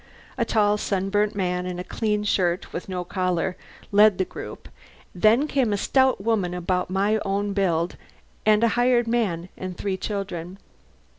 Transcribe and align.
A 0.35 0.45
tall, 0.45 0.79
sunburnt 0.79 1.35
man, 1.35 1.67
in 1.67 1.77
a 1.77 1.83
clean 1.83 2.23
shirt 2.23 2.73
with 2.73 2.89
no 2.89 3.03
collar, 3.03 3.55
led 3.91 4.17
the 4.17 4.25
group, 4.25 4.67
and 5.13 5.21
then 5.21 5.47
came 5.47 5.71
a 5.71 5.77
stout 5.77 6.19
woman 6.19 6.55
about 6.55 6.89
my 6.89 7.19
own 7.23 7.53
build, 7.53 7.97
and 8.43 8.63
a 8.63 8.69
hired 8.69 9.07
man 9.07 9.49
and 9.55 9.77
three 9.77 9.97
children. 9.97 10.57